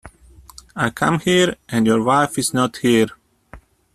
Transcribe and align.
I 0.75 0.89
come 0.89 1.19
here, 1.19 1.57
and 1.69 1.85
your 1.85 2.03
wife 2.03 2.39
is 2.39 2.55
not 2.55 2.77
here. 2.77 3.09